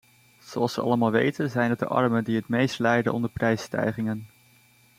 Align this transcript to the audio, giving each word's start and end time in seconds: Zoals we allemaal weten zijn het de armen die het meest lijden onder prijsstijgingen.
Zoals 0.39 0.75
we 0.75 0.81
allemaal 0.81 1.11
weten 1.11 1.49
zijn 1.49 1.69
het 1.69 1.79
de 1.79 1.85
armen 1.85 2.23
die 2.23 2.35
het 2.35 2.47
meest 2.47 2.79
lijden 2.79 3.13
onder 3.13 3.29
prijsstijgingen. 3.29 4.27